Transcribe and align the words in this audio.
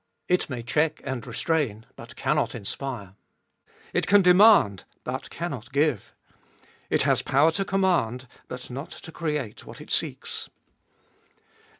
It 0.27 0.49
may 0.49 0.63
check 0.63 0.99
and 1.03 1.27
restrain, 1.27 1.85
but 1.95 2.15
cannot 2.15 2.55
inspire. 2.55 3.13
It 3.93 4.07
can 4.07 4.23
demand, 4.23 4.83
but 5.03 5.29
cannot 5.29 5.71
give; 5.71 6.15
it 6.89 7.03
has 7.03 7.21
power 7.21 7.51
to 7.51 7.63
command, 7.63 8.27
but 8.47 8.71
not 8.71 8.89
to 8.89 9.11
create 9.11 9.63
what 9.67 9.79
it 9.79 9.91
seeks. 9.91 10.49